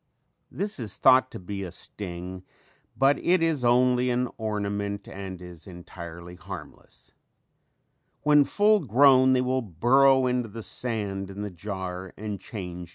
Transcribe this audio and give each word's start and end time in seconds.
This 0.49 0.79
is 0.79 0.97
thought 0.97 1.29
to 1.29 1.37
be 1.37 1.63
a 1.63 1.69
sting 1.71 2.41
but 2.97 3.19
it 3.19 3.43
is 3.43 3.63
only 3.63 4.09
an 4.09 4.29
ornament 4.35 5.07
and 5.07 5.39
is 5.39 5.67
entirely 5.67 6.33
harmless. 6.33 7.11
When 8.23 8.43
full 8.43 8.79
grown 8.79 9.33
they 9.33 9.41
will 9.41 9.61
burrow 9.61 10.25
into 10.25 10.49
the 10.49 10.63
sand 10.63 11.29
in 11.29 11.43
the 11.43 11.51
jar 11.51 12.15
and 12.17 12.39
change 12.39 12.79
to 12.79 12.79
the 12.79 12.85
pupa. 12.85 12.89